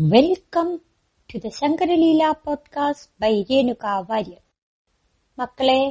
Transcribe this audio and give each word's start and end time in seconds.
Welcome 0.00 0.80
to 1.34 1.38
the 1.38 1.48
Shankaraleela 1.48 2.30
podcast 2.30 3.12
by 3.20 3.42
Renuka 3.42 4.06
Warrier 4.10 4.36
മക്കളെ 5.38 5.90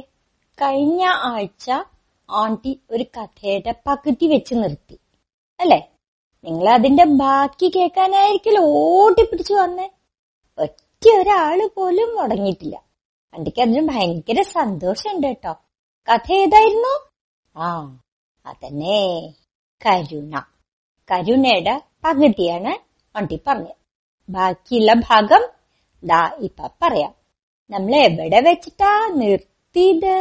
കഴിഞ്ഞ 0.54 1.04
ആഴ്ച 1.04 1.70
ആണ്ടി 2.30 2.80
ഒരു 2.90 3.04
കഥയുടെ 3.04 3.74
പകുതി 3.86 4.26
വെച്ച് 4.26 4.54
നിർത്തി. 4.54 4.98
അല്ലേ? 5.60 5.92
നിങ്ങൾ 6.44 6.68
അതിന്റെ 6.68 7.04
ബാക്കി 7.04 7.72
കേൾക്കാനായിരിക്കും 7.76 8.60
ഓടിപ്പിടിച്ചു 8.60 9.54
വന്നേ. 9.54 9.90
ഒറ്റ 10.58 11.08
ഒരാൾ 11.08 11.70
പോലും 11.74 12.16
മുടങ്ങിയിട്ടില്ല. 12.16 12.76
ആണ്ടിക്ക് 13.34 13.62
അതിന് 13.62 13.88
ഭയങ്കര 13.88 14.42
സന്തോഷമുണ്ട് 14.42 15.26
കേട്ടോ. 15.26 15.52
കഥ 16.08 16.32
ഏതായിരുന്നു? 16.32 17.08
ആ 17.56 17.98
അതന്നെ 18.46 19.34
കരുണ. 19.86 20.42
കരുണയുടെ 21.10 21.82
പകുതിയാണ് 22.04 22.88
ആണ്ടി 23.18 23.40
പറഞ്ഞത്. 23.46 23.77
ബാക്കിയുള്ള 24.28 24.92
ഭാഗം 25.08 25.42
ദാ 26.04 26.20
ഇപ്പ 26.38 26.66
പറയാം. 26.82 27.12
നമ്മൾ 27.70 27.94
എവിടെ 27.96 28.40
വെച്ചിട്ടാ 28.40 29.08
നിർത്തിയത്? 29.14 30.16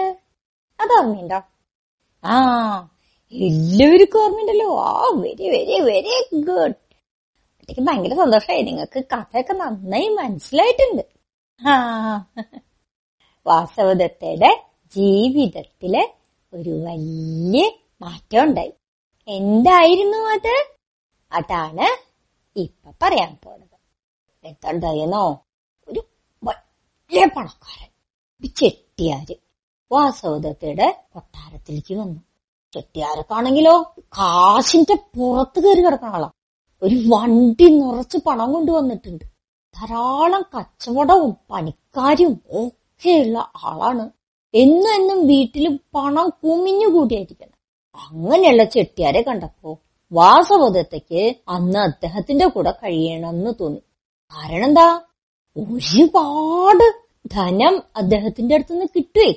അത് 0.80 0.92
ഓർമ്മയുണ്ടോ 1.00 1.40
ആ 2.24 2.36
എല്ലാവർക്കും 3.34 4.24
ഓർമ്മയുണ്ടല്ലോ. 4.24 4.70
ആ 4.80 5.12
വെരി 5.16 5.50
വെരി 5.50 5.78
വെരി 5.82 6.16
ഗുഡ് 6.50 6.78
എനിക്ക് 7.62 7.82
ഭയങ്കര 7.82 8.14
സന്തോഷമായി. 8.16 8.64
നിങ്ങൾക്ക് 8.64 9.00
കഥയൊക്കെ 9.14 9.54
നന്നായി 9.54 10.08
മനസ്സിലായിട്ടുണ്ട്. 10.10 11.04
ആ 11.62 11.74
വാസവദത്തയുടെ 13.46 14.52
ജീവിതത്തിലെ 14.94 16.04
ഒരു 16.54 16.70
വലിയ 16.70 17.64
മാറ്റം 18.02 18.44
ഉണ്ടായി 18.44 18.74
എന്തായിരുന്നു 19.28 20.18
അത്? 20.18 20.56
അതാണ് 21.32 21.88
ഇപ്പൊ 22.56 22.92
പറയാൻ 23.02 23.38
പോണത്. 23.44 23.77
എന്താണ്ടായെന്നോ 24.48 25.46
ഒരു 25.88 26.02
വലിയ 26.44 27.26
പണക്കാരൻ. 27.26 28.48
ചെട്ടിയാര്. 28.56 29.36
വാസവദത്തയുടെ 29.92 31.04
കൊട്ടാരത്തിലേക്ക് 31.14 31.94
വന്നു. 31.94 32.22
ചെട്ടിയാരക്കാണെങ്കിലോ 32.74 33.94
കാശിന്റെ 34.00 34.96
പുറത്ത് 34.96 35.60
കയറി 35.60 35.82
കിടക്കണ 35.82 36.32
ഒരു 36.84 36.96
വണ്ടി 37.08 37.64
നിറച്ച് 37.64 38.18
പണം 38.18 38.54
കൊണ്ടുവന്നിട്ടുണ്ട്. 38.54 39.26
ധാരാളം 39.76 40.46
കച്ചവടവും 40.58 41.38
പണിക്കാരും 41.52 42.42
ഒക്കെയുള്ള 42.50 43.52
ആളാണ്. 43.64 44.10
എന്നും 44.54 44.96
എന്നും 44.96 45.28
വീട്ടിൽ 45.28 45.80
പണം 45.96 46.30
കുമിഞ്ഞു 46.30 46.88
കൂടിയായിരിക്കണം 46.88 47.58
അങ്ങനെയുള്ള 47.96 48.64
ചെട്ടിയാരെ 48.64 49.22
കണ്ടപ്പോ 49.22 49.80
വാസവദത്തയ്ക്ക് 50.12 51.36
അന്ന് 51.48 51.80
അദ്ദേഹത്തിന്റെ 51.80 52.48
കൂടെ 52.48 52.72
കഴിയണമെന്ന് 52.72 53.52
തോന്നി. 53.60 53.82
കാരണം 54.34 54.66
എന്താ 54.66 55.02
ഒരുപാട് 55.58 57.04
ധനം 57.32 57.84
അദ്ദേഹത്തിന്റെ 57.96 58.56
അടുത്തുനിന്ന് 58.56 58.86
കിട്ടുവേ. 58.96 59.32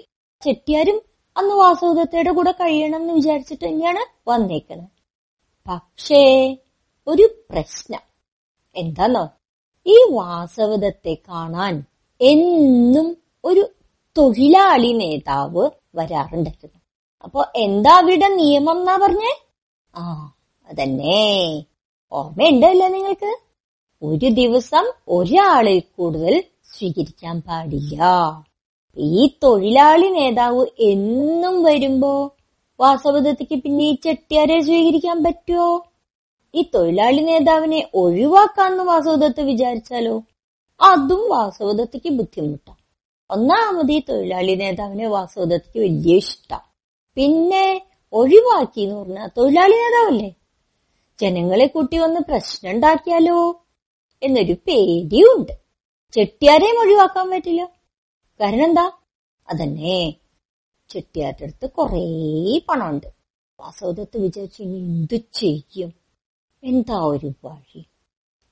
ചെട്ടിയാരും 0.45 1.01
അന്ന് 1.37 1.55
വാസുദത്തയുടെ 1.55 2.31
കൂടെ 2.31 2.53
കഴിയണം 2.53 3.01
എന്ന് 3.01 3.15
വിചാരിച്ചിട്ട് 3.15 3.65
തന്നെയാണ് 3.65 4.31
വന്നേക്കുന്നത് 4.31 4.89
പക്ഷേ 5.69 6.57
ഒരു 7.07 7.29
പ്രശ്നം. 7.51 8.01
എന്താന്നോ? 8.77 9.29
ഈ 9.87 9.97
വാസവദത്തെ 10.11 11.15
കാണാൻ 11.29 11.85
എന്നും 12.21 13.17
ഒരു 13.45 13.71
തൊഴിലാളി 14.19 14.93
നേതാവ് 14.93 15.71
വരാറുണ്ടായിരുന്നു. 15.95 16.81
അപ്പൊ 17.25 17.45
എന്താ 17.57 17.91
അവിടെ 17.97 18.29
നിയമം 18.29 18.79
എന്നാ 18.79 18.97
പറഞ്ഞേ? 18.97 19.33
ആ 19.97 20.33
അതന്നെ. 20.69 21.65
ഓർമ്മയുണ്ടല്ലോ 22.13 22.89
നിങ്ങൾക്ക്? 22.89 23.50
ഒരു 24.03 24.29
ദിവസം 24.29 24.85
ഒരാളിൽ 25.09 25.83
കൂടുതൽ 25.97 26.43
സ്വീകരിക്കാൻ 26.73 27.41
പാടില്ല. 27.41 28.03
ഈ 28.97 29.31
തൊഴിലാളി 29.43 30.09
നേതാവ് 30.09 30.67
എന്നും 30.81 31.63
വരുമ്പോ 31.63 32.13
വാസവദത്തയ്ക്ക് 32.81 33.63
പിന്നെ 33.63 33.85
ഈ 33.85 33.95
ചെട്ടിയാരെ 34.05 34.61
സ്വീകരിക്കാൻ 34.61 35.25
പറ്റുമോ 35.25 35.69
ഈ 36.55 36.63
തൊഴിലാളി 36.75 37.21
നേതാവിനെ 37.21 37.91
ഒഴിവാക്കാന്ന് 37.95 38.83
വാസവദത്ത് 38.83 39.41
വിചാരിച്ചാലോ? 39.41 40.23
അതും 40.81 41.29
വാസവദത്തയ്ക്ക് 41.29 42.09
ബുദ്ധിമുട്ടാണ് 42.09 42.79
ഒന്നാമത് 43.31 43.93
ഈ 43.93 44.01
തൊഴിലാളി 44.09 44.55
നേതാവിനെ 44.55 45.09
വാസവദത്തയ്ക്ക് 45.09 45.81
വലിയ 45.81 46.17
ഇഷ്ട. 46.17 46.53
പിന്നെ 47.17 47.67
ഒഴിവാക്കി 48.13 48.81
എന്ന് 48.81 48.97
പറഞ്ഞാൽ 49.01 49.29
തൊഴിലാളി 49.39 49.73
നേതാവല്ലേ? 49.73 50.31
ജനങ്ങളെ 51.19 51.67
കൂട്ടി 51.67 51.99
വന്ന് 51.99 52.21
പ്രശ്നം 52.21 52.71
ഉണ്ടാക്കിയാലോ? 52.71 53.39
എന്നൊരു 54.23 54.53
പേടിയുണ്ട്. 54.53 55.53
ചെട്ടിയാരെയും 56.13 56.81
ഒഴിവാക്കാൻ 56.81 57.31
പറ്റില്ല. 57.31 57.65
കാരണം 58.41 58.65
എന്താ? 58.65 58.93
അതന്നെ. 59.49 60.15
ചെട്ടിയാരുടെ 60.89 61.45
അടുത്ത് 61.45 61.71
കുറേ 61.71 62.61
പണമുണ്ട്. 62.69 63.07
വാസവദത്ത് 63.61 64.19
വിചാരിച്ചു 64.19 64.63
ഇനി 64.63 64.79
എന്ത് 64.79 65.15
ചെയ്യും? 65.33 65.95
എന്താ 66.65 66.95
ഒരു 66.95 67.33
വഴി? 67.45 67.85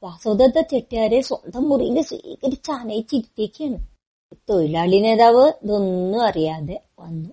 വാസവദത്ത 0.03 0.61
ചെട്ടിയാരെ 0.61 1.21
സ്വന്തം 1.21 1.69
മുറിയിൽ 1.69 2.03
സ്വീകരിച്ച് 2.03 2.71
അനയിച്ചിരിത്തേക്കാണ് 2.71 3.77
തൊഴിലാളി 4.51 5.01
നേതാവ് 5.01 5.53
ഇതൊന്നും 5.65 6.23
അറിയാതെ 6.25 6.81
വന്നു. 6.99 7.29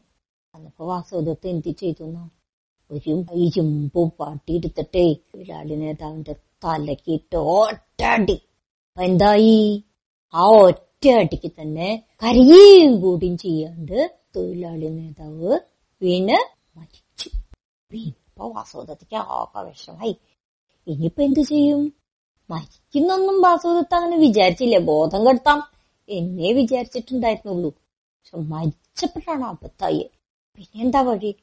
അന്നപ്പോ 0.55 0.87
വാസവദത്ത് 0.87 1.47
എന്ത് 1.47 1.69
ചെയ്തു 1.69 2.03
ഒരു 2.91 3.25
ഇരുമ്പ് 3.33 4.13
പാട്ടിയെടുത്തിട്ടേ 4.13 5.13
തൊഴിലാളി 5.13 5.75
നേതാവിന്റെ 5.75 6.35
തലക്കിട്ട് 6.63 7.35
ഒറ്റടി 7.35 8.41
എന്തായി? 9.01 9.83
ആ 10.33 10.43
ഒറ്റ 10.45 11.07
അടിക്ക് 11.07 11.51
തന്നെ 11.61 12.03
കരിയും 12.23 13.01
കൂടിയും 13.01 13.37
ചെയ്യാണ്ട് 13.37 14.15
തൊഴിലാളി 14.35 14.87
നേതാവ് 14.87 15.59
വീണ് 16.01 16.37
മരിച്ചു. 16.77 17.29
ഇപ്പൊ 17.95 18.47
വാസവദത്തയ്ക്ക് 18.47 19.15
ആകെ 19.15 19.61
വിഷമായി. 19.61 20.15
ഇനിയിപ്പോ 20.87 21.23
എന്ത് 21.23 21.39
ചെയ്യും? 21.39 21.93
മരിക്കുന്നൊന്നും 22.49 23.41
വാസവദത്ത് 23.41 23.95
അങ്ങനെ 23.95 24.17
വിചാരിച്ചില്ല. 24.17 24.77
ബോധം 24.77 25.27
കെടുത്താം. 25.27 25.63
എന്നെ 26.09 26.51
വിചാരിച്ചിട്ടുണ്ടായിരുന്നുള്ളൂ. 26.51 27.69
പക്ഷെ 27.69 28.37
മരിച്ചപ്പോഴാണ് 28.37 29.43
അബദ്ധായി 29.43 30.09
പിന്നെന്താ 30.55 31.01
വഴി? 31.01 31.35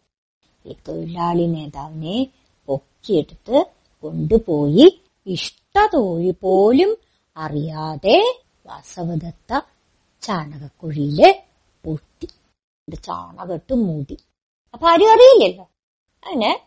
ഈ 0.66 0.74
തൊഴിലാളി 0.88 1.46
നേതാവിനെ 1.46 2.26
പൊക്കിയെടുത്ത് 2.66 3.64
കൊണ്ടുപോയി 4.02 5.00
ഇഷ്ടതൊഴി 5.26 6.34
പോലും 6.42 6.96
അറിയാതെ 7.36 8.42
വാസവദത്ത 8.66 9.60
ചാണകക്കുഴിയിൽ 10.22 11.34
പൊട്ടി. 11.84 12.28
ചാണകട്ട് 12.94 13.74
മൂടി. 13.74 14.16
അപ്പൊ 14.74 14.88
ആരും 14.88 15.12
അറിയില്ലല്ലോ. 15.12 15.64
അങ്ങനെ 16.26 16.62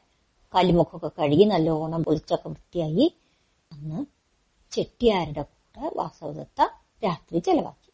കല്ലുമുഖമൊക്കെ 0.55 1.11
കഴുകി 1.19 1.43
നല്ലോണം 1.43 2.03
പൊളിച്ചൊക്കെ 2.03 2.49
വൃത്തിയായി 2.49 3.13
അന്ന് 3.71 4.05
ചെട്ടിയാരുടെ 4.71 5.41
കൂടെ 5.41 5.91
വാസവദത്ത 5.95 6.67
രാത്രി 7.05 7.39
ചെലവാക്കി. 7.39 7.91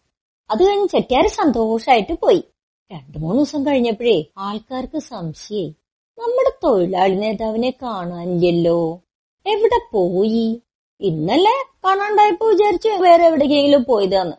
അത് 0.51 0.63
കഴിഞ്ഞ് 0.63 0.87
ചെട്ടിയാര് 0.87 1.27
സന്തോഷായിട്ട് 1.27 2.13
പോയി. 2.13 2.43
രണ്ടു 2.91 3.17
മൂന്ന് 3.17 3.37
ദിവസം 3.37 3.65
കഴിഞ്ഞപ്പോഴേ 3.65 4.23
ആൾക്കാർക്ക് 4.37 4.99
സംശയായി. 4.99 5.75
നമ്മുടെ 6.21 6.59
തൊഴിലാളി 6.63 7.15
നേതാവിനെ 7.15 7.73
കാണാനില്ലല്ലോ. 7.81 9.01
എവിടെ 9.47 9.79
പോയി? 9.93 10.61
ഇന്നലെ 10.99 11.65
കാണാണ്ടായപ്പോ 11.85 12.47
വിചാരിച്ചു 12.47 12.89
വേറെ 12.89 13.25
എവിടെയെങ്കിലും 13.25 13.83
പോയതാന്ന്. 13.83 14.35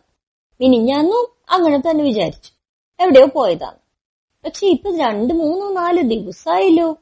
മിനിഞ്ഞാന്നും 0.61 1.37
അങ്ങനെ 1.51 1.79
തന്നെ 1.79 2.05
വിചാരിച്ചു. 2.05 2.53
എവിടെയോ 3.03 3.27
പോയതാന്ന്. 3.27 3.79
പക്ഷെ 4.45 4.67
ഇപ്പൊ 4.67 4.97
രണ്ടു 4.97 5.35
മൂന്നോ 5.35 5.73
നാല് 5.73 6.03
ദിവസമായല്ലോ 6.03 6.93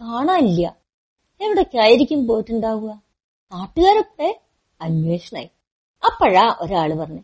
കാണാനില്ല. 0.00 0.76
എവിടേക്കായിരിക്കും 1.40 2.26
പോയിട്ടുണ്ടാവുക? 2.26 3.02
നാട്ടുകാരൊക്കെ 3.52 4.40
അന്വേഷണായി. 4.80 5.48
അപ്പോഴാ 6.06 6.56
ഒരാൾ 6.60 6.94
പറഞ്ഞു. 6.94 7.20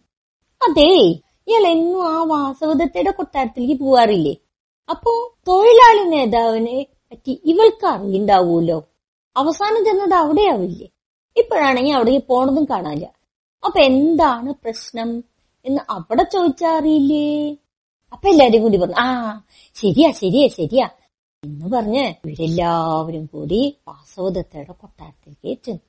അതേ 0.69 1.21
ഇയാൾ 1.49 1.67
എന്നും 1.67 2.09
ആ 2.09 2.23
വാസവദത്തയുടെ 2.23 3.11
കൊട്ടാരത്തിലേക്ക് 3.11 3.83
പോവാറില്ലേ? 3.83 4.37
അപ്പോ 4.91 5.37
തൊഴിലാളി 5.49 6.09
നേതാവിനെ 6.09 6.87
പറ്റി 7.13 7.43
ഇവൾക്ക് 7.45 7.87
അറിയുണ്ടാവൂലോ? 7.87 8.85
അവസാനം 9.37 9.85
ചെന്നത് 9.85 10.15
അവിടെയാവില്ലേ 10.15 10.89
ഇപ്പോഴാണെങ്കിൽ 11.37 11.93
അവിടേക്ക് 11.93 12.27
പോണതും 12.27 12.65
കാണാനില്ല. 12.65 13.07
അപ്പൊ 13.65 13.81
എന്താണ് 13.81 14.53
പ്രശ്നം? 14.53 15.25
എന്ന് 15.65 15.81
അവിടെ 15.91 16.23
ചോദിച്ചാ 16.23 16.79
അറിയില്ലേ? 16.79 17.55
അപ്പൊ 18.13 18.29
എല്ലാരും 18.29 18.63
കൂടി 18.63 18.77
പറഞ്ഞു 18.77 18.95
ആ 18.99 19.41
ശരിയാ 19.75 20.11
ശരിയാ 20.11 20.49
ശരിയാ. 20.49 20.89
എന്ന് 21.45 21.77
പറഞ്ഞ് 21.77 22.31
ഇവരെല്ലാവരും 22.31 23.27
കൂടി 23.27 23.77
വാസവദത്തയുടെ 23.89 24.73
കൊട്ടാരത്തിലേക്ക് 24.73 25.63
ചെന്നു. 25.63 25.81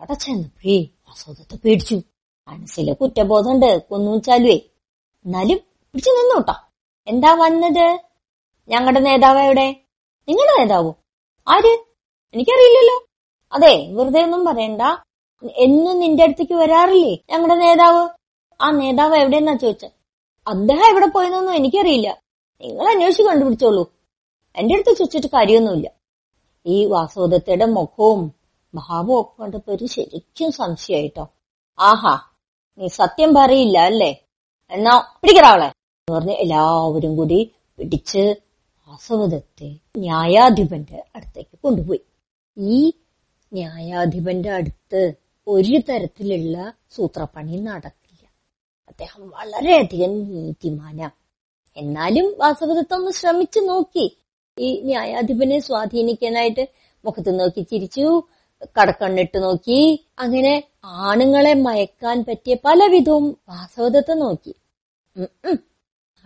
അവിടെ 0.00 0.14
ചെന്നപ്പോഴേ 0.14 0.82
വാസവദത്ത 1.08 1.60
പേടിച്ചു. 1.64 2.02
മനസ്സിലെ 2.48 2.92
കുറ്റബോധമുണ്ട്. 2.92 3.82
കൊന്നുവെച്ചാലുവേ 3.90 4.60
എന്നാലും 5.24 5.58
പിടിച്ചു 5.92 6.10
നിന്നോട്ടാ. 6.10 6.60
എന്താ 7.06 7.34
വന്നത്? 7.34 8.00
ഞങ്ങളുടെ 8.68 9.00
നേതാവ് 9.00 9.38
എവിടെ? 9.38 9.76
നിങ്ങളുടെ 10.28 10.62
നേതാവോ 10.62 10.90
ആര്? 11.46 11.72
എനിക്കറിയില്ലല്ലോ. 12.34 12.96
അതെ 13.52 13.88
വെറുതെ 13.92 14.22
ഒന്നും 14.22 14.44
പറയണ്ട. 14.44 14.82
എന്നും 15.56 15.98
നിന്റെ 15.98 16.22
അടുത്തേക്ക് 16.22 16.52
വരാറില്ലേ 16.52 17.18
ഞങ്ങളുടെ 17.30 17.54
നേതാവ്? 17.54 18.08
ആ 18.62 18.70
നേതാവ് 18.70 19.16
എവിടെയെന്നാ 19.16 19.54
ചോദിച്ച? 19.54 19.84
അദ്ദേഹം 20.46 20.90
എവിടെ 20.90 21.06
പോയെന്നൊന്നും 21.06 21.54
എനിക്കറിയില്ല. 21.54 22.08
നിങ്ങൾ 22.62 22.92
അന്വേഷിച്ച് 22.92 23.22
കണ്ടുപിടിച്ചോളൂ. 23.22 23.92
എന്റെ 24.56 24.74
അടുത്ത് 24.74 24.98
ചോദിച്ചിട്ട് 24.98 25.26
കാര്യമൊന്നുമില്ല. 25.26 25.88
ഈ 26.66 26.84
വാസവദത്തയുടെ 26.84 27.64
മുഖവും 27.64 28.34
ഭാവവും 28.74 29.20
ഒക്കെ 29.20 29.42
കണ്ടപ്പോ 29.42 29.72
ഒരു 29.72 29.86
ശരിക്കും 29.86 30.52
സംശയമായിട്ടോ 30.52 31.28
ആഹാ 31.78 32.14
നീ 32.78 32.88
സത്യം 32.88 33.34
പറയില്ല 33.34 33.78
അല്ലേ? 33.78 34.10
എന്നാ 34.70 34.98
പിടിക്കറാളെ 35.22 35.66
എന്ന് 35.66 36.18
പറഞ്ഞ് 36.18 36.32
എല്ലാവരും 36.32 37.16
കൂടി 37.16 37.52
പിടിച്ച് 37.78 38.47
വാസവദത്തെ 38.88 39.68
ന്യായാധിപന്റെ 39.96 41.04
അടുത്തേക്ക് 41.16 41.58
കൊണ്ടുപോയി. 41.64 42.00
ഈ 42.58 42.92
ന്യായാധിപന്റെ 43.52 44.50
അടുത്ത് 44.50 45.12
ഒരു 45.46 45.78
തരത്തിലുള്ള 45.88 46.72
സൂത്രപ്പണി 46.90 47.56
നടക്കില്ല. 47.56 48.24
അദ്ദേഹം 48.88 49.30
വളരെയധികം 49.30 50.12
നീതിമാന. 50.30 51.10
എന്നാലും 51.76 52.34
വാസവദത്ത 52.38 52.94
ഒന്ന് 52.94 53.10
ശ്രമിച്ചു 53.10 53.60
നോക്കി. 53.60 54.16
ഈ 54.58 54.80
ന്യായാധിപനെ 54.80 55.58
സ്വാധീനിക്കാനായിട്ട് 55.58 56.68
മുഖത്ത് 57.04 57.40
നോക്കി 57.40 57.60
ചിരിച്ചു 57.60 58.22
കടക്കണ്ണിട്ട് 58.80 59.42
നോക്കി 59.42 60.06
അങ്ങനെ 60.18 60.64
ആണുങ്ങളെ 60.84 61.54
മയക്കാൻ 61.54 62.24
പറ്റിയ 62.28 62.54
പലവിധവും 62.64 63.36
വാസവദത്തെ 63.48 64.14
നോക്കി. 64.14 64.54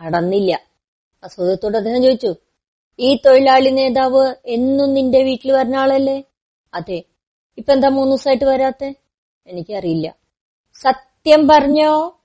നടന്നില്ല. 0.01 0.53
വാസവദത്തോട് 1.23 1.77
അദ്ദേഹം 1.77 2.03
ചോദിച്ചു 2.03 2.35
ഈ 2.99 3.21
തൊഴിലാളി 3.27 3.71
നേതാവ് 3.71 4.35
എന്നും 4.47 4.95
നിന്റെ 4.95 5.23
വീട്ടിൽ 5.23 5.53
വരുന്ന 5.53 5.77
ആളല്ലേ? 5.77 6.25
അതെ. 6.75 7.05
ഇപ്പൊ 7.59 7.73
എന്താ 7.73 7.89
മൂന്ന് 7.89 8.17
ദിവസമായിട്ട് 8.17 8.45
വരാത്തെ? 8.45 8.95
എനിക്കറിയില്ല. 9.47 10.15
സത്യം 10.75 11.49
പറഞ്ഞോ? 11.49 12.19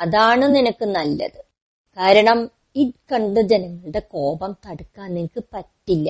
അതാണ് 0.00 0.54
നിനക്ക് 0.54 0.84
നല്ലത്. 0.84 1.40
കാരണം 1.96 2.50
ഈ 2.76 2.92
കണ്ട 3.12 3.38
ജനങ്ങളുടെ 3.38 3.98
കോപം 3.98 4.56
തടുക്കാൻ 4.66 5.14
നിനക്ക് 5.14 5.44
പറ്റില്ല. 5.52 6.08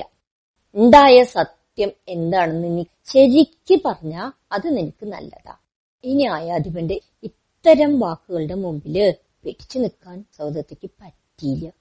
ഉണ്ടായ 0.75 1.23
സത്യം 1.23 1.91
എന്താണെന്ന് 2.07 2.77
നീ 2.77 2.83
ശരിക്ക് 3.05 3.81
പറഞ്ഞാ 3.85 4.31
അത് 4.51 4.77
നിനക്ക് 4.77 5.05
നല്ലതാ. 5.05 5.55
ഈ 6.03 6.13
ന്യായാധിപന്റെ 6.13 6.99
ഇത്തരം 7.23 7.99
വാക്കുകളുടെ 7.99 8.53
മുമ്പിൽ 8.53 9.15
പിടിച്ചു 9.43 9.79
നിൽക്കാൻ 9.79 10.25
സൗദത്തേക്ക് 10.37 10.89
പറ്റിയില്ല. 11.01 11.71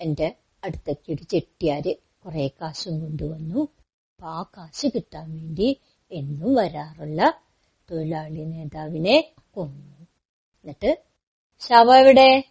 എന്റെ 0.00 0.36
അടുത്തേക്ക് 0.64 1.12
ഒരു 1.12 1.22
ചെട്ടിയാര് 1.22 1.94
കുറെ 2.24 2.48
കാശും 2.48 3.00
കൊണ്ടുവന്നു. 3.00 3.68
അപ്പൊ 4.10 4.26
ആ 4.28 4.42
കാശ് 4.42 4.86
കിട്ടാൻ 4.86 5.32
വേണ്ടി 5.32 5.80
എന്നും 6.12 6.54
വരാറുള്ള 6.54 7.40
തൊഴിലാളി 7.90 8.44
നേതാവിനെ 8.44 9.34
കൊന്നു. 9.54 10.06
എന്നിട്ട് 10.64 11.02
ശവ 11.60 11.96
എവിടെ? 11.96 12.44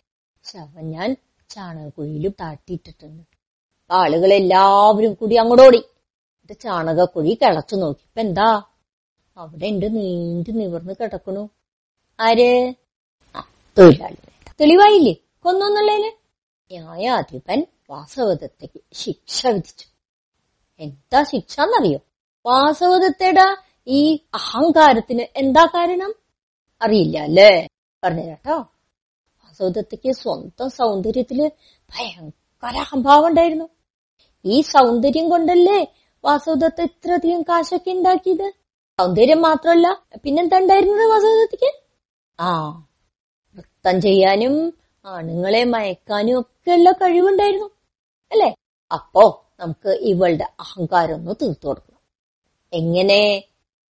ശവം 0.44 0.89
ഞാൻ 0.89 1.15
ചാണകക്കുഴിയിൽ 1.50 2.30
താട്ടിയിട്ടിട്ടുണ്ട്. 2.42 3.24
ആളുകളെല്ലാവരും 3.92 5.13
കൂടി 5.13 5.36
അങ്ങോട്ടോടി 5.36 5.77
എന്നിട്ട് 5.77 6.62
ചാണകക്കുഴി 6.62 7.38
കിളച്ചു 7.42 7.75
നോക്കി. 7.75 8.01
ഇപ്പൊ 8.01 8.21
എന്താ? 8.21 8.63
അവിടെ 9.38 9.68
ഉണ്ട് 9.68 9.95
നീണ്ടു 9.95 10.50
നിവർന്ന് 10.50 10.94
കിടക്കണു. 11.01 11.50
ആര്? 12.19 12.81
ആ 13.72 13.76
തൊഴിലാളി 13.78 14.14
നേതാവ്. 14.14 14.54
തെളിവായില്ലേ 14.62 15.14
കൊന്നൊന്നുള്ളതിന് 15.44 16.10
ന്യായാധിപൻ 16.72 17.66
വാസവദത്തയ്ക്ക് 17.90 18.80
ശിക്ഷ 18.94 19.48
വിധിച്ചു. 19.48 19.86
എന്താ 20.80 21.24
ശിക്ഷ 21.24 21.60
എന്നറിയോ? 21.60 22.00
വാസവദത്തയുടെ 22.46 23.56
ഈ 23.88 24.20
അഹങ്കാരത്തിന് 24.34 25.22
എന്താ 25.38 25.66
കാരണം? 25.66 26.14
അറിയില്ല 26.82 27.18
അല്ലേ? 27.18 27.68
പറഞ്ഞു 28.04 28.22
കേട്ടോ. 28.22 28.58
വാസവദത്തയ്ക്ക് 29.44 30.12
സ്വന്തം 30.12 30.70
സൗന്ദര്യത്തിൽ 30.70 31.52
ഭയങ്കര 31.90 32.78
അഹംഭാവം 32.78 33.28
ഉണ്ടായിരുന്നു. 33.28 33.70
ഈ 34.46 34.62
സൗന്ദര്യം 34.62 35.30
കൊണ്ടല്ലേ 35.30 35.80
വാസവദത്ത 36.24 36.82
ഇത്രയധികം 36.82 37.42
കാശൊക്കെ 37.42 37.92
ഉണ്ടാക്കിയത്? 37.92 38.48
സൗന്ദര്യം 39.00 39.42
മാത്രമല്ല 39.42 40.04
പിന്നെന്താ 40.24 40.58
ഉണ്ടായിരുന്നത് 40.58 41.10
വാസവദത്തയ്ക്ക് 41.10 41.72
ആ 42.42 42.52
നൃത്തം 43.86 44.01
ചെയ്യാനും 44.01 44.56
ആണുങ്ങളെ 45.06 45.63
മയക്കാനും 45.63 46.39
ഒക്കെ 46.39 46.72
ഉള്ള 46.72 46.92
കഴിവുണ്ടായിരുന്നു. 46.92 47.69
അല്ലെ? 48.31 48.50
അപ്പോ 48.92 49.24
നമുക്ക് 49.60 49.89
ഇവളുടെ 50.01 50.45
അഹങ്കാരം 50.60 51.16
ഒന്ന് 51.16 51.33
തീർത്തു 51.42 51.68
കൊടുക്കണം. 51.68 52.01
എങ്ങനെ? 52.74 53.44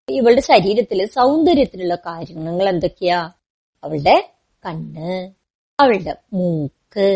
ഇവളുടെ 0.09 0.41
ശരീരത്തിൽ 0.41 1.05
സൗന്ദര്യത്തിനുള്ള 1.05 1.95
കാര്യങ്ങൾ 1.95 2.69
എന്തൊക്കെയാ? 2.69 3.19
അവളുടെ 3.83 4.15
കണ്ണ് 4.65 5.11
അവളുടെ 5.79 6.15
മൂക്ക് 6.33 7.09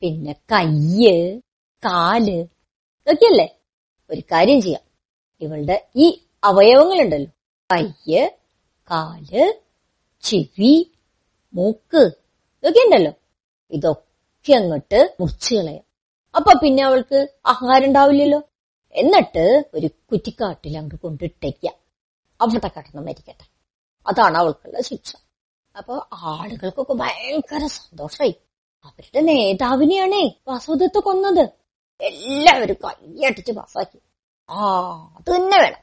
പിന്നെ 0.00 0.32
കയ്യ് 0.32 1.40
കാൽ 1.84 2.26
ഇതൊക്കെയല്ലേ? 3.02 3.48
ഒരു 4.10 4.20
കാര്യം 4.20 4.62
ചെയ്യാം. 4.62 4.82
ഇവളുടെ 5.40 5.86
ഈ 5.96 6.06
അവയവങ്ങളുണ്ടല്ലോ. 6.44 7.32
കയ്യ് 7.70 8.30
കാൽ 8.90 9.52
ചെവി 10.22 10.74
മൂക്ക്. 11.54 12.10
ഇതൊക്കെ 12.62 12.78
ഉണ്ടല്ലോ 12.78 13.12
ഇതൊക്കെ 13.70 14.52
അങ്ങോട്ട് 14.52 15.16
മുറിച്ചു 15.20 15.54
കളയാം. 15.54 15.84
അപ്പൊ 16.36 16.52
പിന്നെ 16.62 16.82
അവൾക്ക് 16.82 17.28
അഹങ്കാരം 17.46 17.84
ഉണ്ടാവില്ലല്ലോ. 17.84 18.42
എന്നിട്ട് 18.92 19.64
ഒരു 19.74 19.86
കുറ്റിക്കാട്ടിൽ 19.86 20.76
അങ്ങോട്ട് 20.76 20.96
കൊണ്ടിട്ടേക്ക. 20.96 21.66
അവിടെ 22.40 22.70
കടന്ന് 22.78 23.02
മരിക്കട്ടെ. 23.02 23.50
അതാണ് 24.06 24.38
അവൾക്കുള്ള 24.38 24.80
ശിക്ഷ. 24.80 25.16
അപ്പൊ 25.76 26.06
ആളുകൾക്കൊക്കെ 26.12 26.92
ഭയങ്കര 26.92 27.66
സന്തോഷമായി 27.66 28.34
അവരുടെ 28.84 29.20
നേതാവിനെയാണേ 29.20 30.40
വാസുദത്ത് 30.48 30.98
കൊന്നത്. 30.98 31.48
എല്ലാവരും 32.00 32.76
കയ്യടിച്ച് 32.84 33.52
പാസ്സാക്കി. 33.52 33.98
ആ 34.50 34.56
അത് 35.18 35.34
തന്നെ 35.34 35.58
വേണം. 35.58 35.78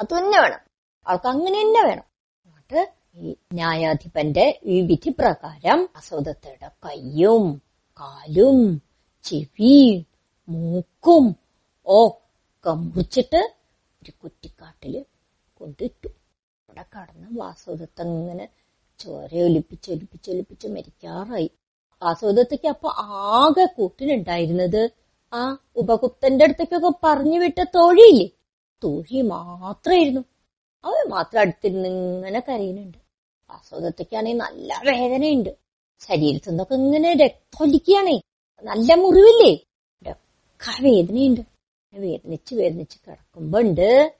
അത് 0.00 0.18
തന്നെ 0.18 0.40
വേണം. 0.40 0.58
അവൾക്ക് 1.06 1.28
അങ്ങനെ 1.28 1.62
തന്നെ 1.62 1.82
വേണം. 1.82 2.02
എന്നിട്ട് 2.46 3.03
ഈ 3.16 3.36
ന്യായാധിപന്റെ 3.52 4.60
ഈ 4.64 4.80
വിധി 4.80 5.08
പ്രകാരം 5.08 5.88
അസോദത്തയുടെ 5.96 6.70
കയ്യും 6.84 7.62
കാലും 8.00 8.82
ചെവിയും 9.24 10.06
മൂക്കും 10.48 11.36
ഒക്കെ 11.86 12.70
മുറിച്ചിട്ട് 12.70 13.54
ഒരു 14.02 14.10
കുറ്റിക്കാട്ടിൽ 14.10 15.04
കൊണ്ടിട്ടു. 15.54 16.08
അവിടെ 16.68 16.84
കടന്ന് 16.94 17.40
വാസുദത്ത് 17.40 18.02
ഇങ്ങനെ 18.02 18.48
ചോര 18.98 19.42
ഒലിപ്പിച്ച് 19.44 19.90
ഒലിപ്പിച്ച് 19.90 20.30
ഒലിപ്പിച്ച് 20.30 20.68
മരിക്കാറായി. 20.68 21.50
വാസുദത്തേക്ക് 22.02 22.68
അപ്പൊ 22.68 22.88
ആകെ 22.98 23.66
കൂട്ടിനുണ്ടായിരുന്നത് 23.76 24.82
ആ 25.32 25.56
ഉപഗുപ്തന്റെ 25.76 26.44
അടുത്തേക്കൊക്കെ 26.44 26.92
പറഞ്ഞു 27.04 27.38
വിട്ട 27.38 27.64
തോഴിയില്ലേ? 27.74 28.28
തോഴി 28.84 29.20
മാത്രമായിരുന്നു 29.20 30.20
അവൻ 30.84 31.10
മാത്രം 31.10 31.40
അടുത്തിരുന്ന് 31.40 31.88
ഇങ്ങനെ 31.88 32.40
കരയുന്നുണ്ട്. 32.40 32.98
വാസവദത്തേക്കാണെങ്കിൽ 33.50 34.38
നല്ല 34.38 34.80
വേദനയുണ്ട്. 34.84 35.50
ശരീരത്തിൽ 36.00 36.50
നിന്നൊക്കെ 36.50 36.74
ഇങ്ങനെ 36.74 37.14
രക്തൊലിക്കുകയാണേ 37.14 38.16
നല്ല 38.62 38.94
മുറിവില്ലേ? 38.94 39.52
ഒക്കെ 40.06 40.82
വേദനയുണ്ട്. 40.82 41.40
വേദനിച്ച് 41.94 42.54
വേദനിച്ച് 42.54 42.98
കിടക്കുമ്പോ 42.98 43.58
ഉണ്ട് 43.60 44.14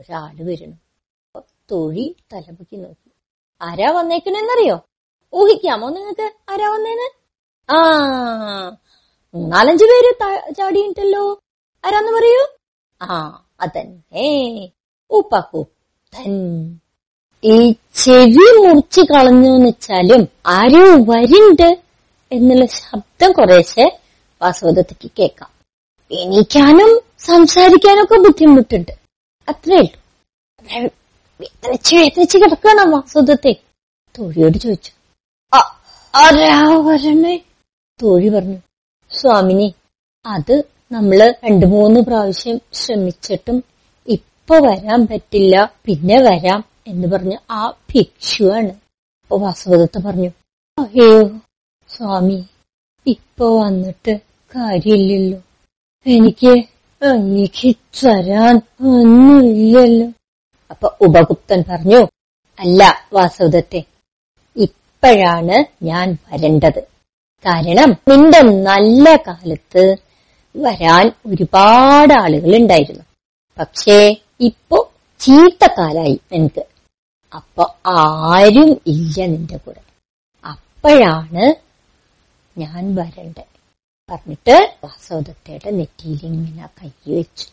ഒരാൾ 0.00 0.36
വരണം 0.48 0.80
തൊഴി 1.70 2.16
തലമുക്കി 2.32 2.76
നോക്കി. 2.76 3.10
ആരാ 3.62 3.90
വന്നേക്കണെന്നറിയോ? 3.90 4.76
ഊഹിക്കാമോ 5.34 5.88
നിങ്ങക്ക് 5.90 6.26
ആരാ 6.50 6.68
വന്നേന്ന്? 6.70 7.08
ആ 7.70 7.76
മൂന്നാലഞ്ചു 9.34 9.84
പേര് 9.84 10.10
ചാടിയിട്ടല്ലോ 10.54 11.22
ആരാന്ന് 11.84 12.12
പറയൂ? 12.12 12.42
ആ 13.02 13.16
അതന്നെ. 13.60 14.72
ഉപ്പക്കുത്തൻ 15.10 16.30
ഈ 17.44 17.74
ചെവി 17.94 18.66
മുറിച്ച് 18.66 19.00
കളഞ്ഞു 19.00 19.54
എന്ന് 19.54 19.66
വെച്ചാലും 19.66 20.28
ആരോ 20.46 20.94
വരുണ്ട് 20.94 21.78
എന്നുള്ള 22.32 22.66
ശബ്ദം 22.66 23.32
കുറേശ്ശെ 23.32 23.98
വാസവദത്തേക്ക് 24.42 25.10
കേൾക്കാം. 25.18 25.50
എണീക്കാനും 26.12 27.00
സംസാരിക്കാനൊക്കെ 27.18 28.14
ബുദ്ധിമുട്ടുണ്ട്. 28.14 28.92
അത്രേ 29.48 29.76
ഉള്ളൂ. 29.76 30.00
വേദനിച്ച് 30.74 32.38
കിടക്കണം 32.38 32.90
വാസവദത്തെ 32.90 33.56
തോഴിയോട് 34.18 34.58
ചോദിച്ചു. 34.58 34.92
"ആ, 35.54 35.80
ആരാ 36.14 36.78
വരണേ? 36.78 37.40
തോഴി 38.02 38.28
പറഞ്ഞു. 38.28 38.56
സ്വാമിനി 39.20 39.74
അത് 40.26 40.62
നമ്മൾ 40.92 41.34
രണ്ടു 41.44 41.66
മൂന്ന് 41.66 42.00
പ്രാവശ്യം 42.00 42.60
ശ്രമിച്ചിട്ടും 42.72 43.64
ഇപ്പൊ 44.08 44.58
വരാൻ 44.58 45.06
പറ്റില്ല 45.06 45.72
പിന്നെ 45.84 46.22
വരാം. 46.22 46.75
എന്ന് 46.86 47.08
പറഞ്ഞ 47.08 47.36
ആ 47.50 47.70
ഭിക്ഷുവാണ്. 47.70 48.72
അപ്പൊ 49.22 49.38
വാസവദത്ത 49.38 49.98
പറഞ്ഞു 49.98 50.30
അയ്യോ 50.78 51.28
സ്വാമി 51.88 52.46
ഇപ്പൊ 53.06 53.62
വന്നിട്ട് 53.62 54.20
കാര്യമില്ലല്ലോ. 54.54 55.38
എനിക്ക് 56.06 56.52
എനിക്ക് 57.02 57.76
തരാൻ 58.04 58.56
ഒന്നുമില്ലല്ലോ. 58.80 60.08
അപ്പൊ 60.70 60.90
ഉപഗുപ്തൻ 61.00 61.64
പറഞ്ഞു 61.70 62.00
അല്ല 62.58 62.82
വാസുദത്തെ 63.12 63.84
ഇപ്പോഴാണ് 64.56 65.84
ഞാൻ 65.84 66.18
വരേണ്ടത്. 66.28 66.82
കാരണം 67.44 67.90
നിന്റെ 68.08 68.40
നല്ല 68.42 69.16
കാലത്ത് 69.16 69.96
വരാൻ 70.56 71.12
ഒരുപാട് 71.26 72.14
ആളുകൾ 72.14 72.56
ഉണ്ടായിരുന്നു. 72.56 73.04
പക്ഷേ 73.58 73.98
ഇപ്പൊ 74.40 74.88
ചീത്തക്കാലായി 75.20 76.20
നിനക്ക് 76.32 76.75
അപ്പൊ 77.34 77.74
ആരും 77.86 78.80
ഇല്ല 78.86 79.26
നിന്റെ 79.26 79.56
കൂടെ. 79.56 79.82
അപ്പോഴാണ് 80.44 81.54
ഞാൻ 82.58 82.94
വരണ്ടേ. 82.94 83.44
പറഞ്ഞിട്ട് 84.10 84.76
വാസവദത്തയുടെ 84.84 85.70
നെറ്റിയിൽ 85.70 86.20
ഇങ്ങനെ 86.22 86.68
കൈ 86.82 86.88
വെച്ചു. 87.08 87.46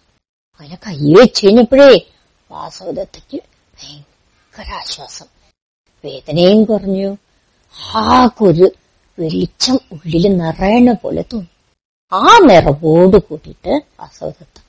അങ്ങനെ 0.59 0.77
കൈ 0.87 1.25
കഴിഞ്ഞപ്പോഴേ 1.27 2.11
വാസവദത്തയ്ക്ക് 2.51 3.43
ഭയങ്കര 3.77 4.73
ആശ്വാസം. 4.73 5.25
വേദനയും 6.05 6.63
കുറഞ്ഞു. 6.63 7.17
ആകൊരു 7.95 8.71
വെളിച്ചം 9.19 9.79
ഉള്ളിൽ 9.91 10.37
നിറയണ 10.37 10.91
പോലെ 10.91 11.23
തോന്നി. 11.33 11.47
ആ 12.13 12.37
നിറവോട് 12.43 13.17
കൂടിയിട്ട് 13.17 13.81
വാസവദത്ത 13.99 14.61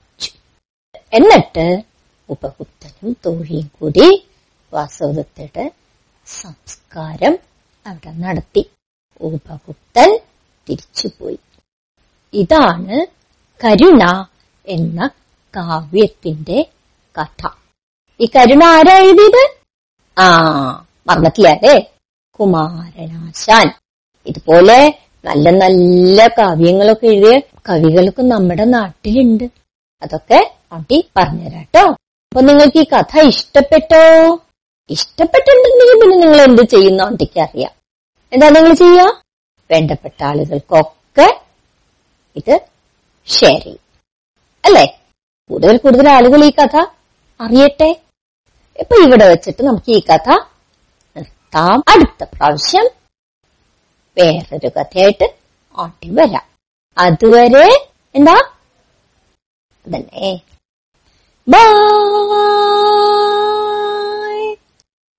എന്നിട്ട് 1.12 1.82
ഉപഗുപ്തനും 2.28 3.16
തോഴിയും 3.26 3.70
കൂടി 3.80 4.26
വാസവദത്തയുടെ 4.74 5.70
സംസ്കാരം 6.26 7.38
അവിടെ 7.86 8.10
നടത്തി. 8.10 8.70
ഉപഗുപ്തൻ 9.20 10.20
തിരിച്ചുപോയി. 10.68 11.38
ഇതാണ് 12.32 13.06
കരുണ 13.64 14.24
എന്ന 14.66 15.10
കാവ്യത്തിന്റെ 15.56 16.66
കഥ. 17.20 17.48
ഈ 18.20 18.24
കരുണ 18.24 18.64
ആരാ 18.64 18.98
എഴുതിയത് 18.98 19.56
ആ 20.18 20.28
മറന്നിട്ടില്ലേ 21.06 21.92
കുമാരനാശാൻ. 22.40 23.72
ഇതുപോലെ 24.26 24.98
നല്ല 25.24 25.50
നല്ല 25.50 26.26
കാവ്യങ്ങളൊക്കെ 26.26 27.06
എഴുതിയ 27.06 27.38
കവികളൊക്കെ 27.38 28.22
നമ്മുടെ 28.22 28.64
നാട്ടിലുണ്ട്. 28.64 29.44
അതൊക്കെ 30.02 30.54
ആട്ടി 30.72 31.10
പറഞ്ഞുതരാട്ടോ. 31.16 31.88
അപ്പൊ 31.90 32.40
നിങ്ങൾക്ക് 32.40 32.78
ഈ 32.78 32.84
കഥ 32.84 33.18
ഇഷ്ടപ്പെട്ടോ? 33.18 34.38
ഇഷ്ടപ്പെട്ടിട്ടുണ്ടെങ്കിൽ 34.90 36.00
പിന്നെ 36.00 36.16
നിങ്ങൾ 36.16 36.40
എന്ത് 36.40 36.62
ചെയ്യുന്ന? 36.62 37.02
അറിയാം. 37.40 37.72
എന്താ 38.32 38.48
നിങ്ങൾ 38.48 38.74
ചെയ്യുക? 38.74 39.22
വേണ്ടപ്പെട്ട 39.70 40.24
ആളുകൾക്കൊക്കെ 40.24 41.40
ഇത് 42.36 42.60
ഷെയർ 43.26 43.60
ചെയ്യും. 43.60 43.80
അല്ലേ? 44.64 45.00
കൂടുതൽ 45.50 45.76
കൂടുതൽ 45.76 46.08
ആളുകൾ 46.08 46.44
ഈ 46.44 46.50
കഥ 46.50 46.76
അറിയട്ടെ? 47.40 47.90
ഇപ്പൊ 48.78 49.02
ഇവിടെ 49.02 49.28
വെച്ചിട്ട് 49.28 49.62
നമുക്ക് 49.62 49.90
ഈ 49.90 50.00
കഥ 50.00 50.30
നിർത്താം. 51.16 51.82
അടുത്ത 51.88 52.24
പ്രാവശ്യം 52.24 52.86
വേറൊരു 54.18 54.68
കഥയായിട്ട് 54.68 55.34
ആട്ടി 55.78 56.10
വരാം. 56.10 56.46
അതുവരെ 56.98 57.88
എന്താ? 58.14 58.36
അതന്നെ 59.86 60.40
ബൈ 61.48 61.64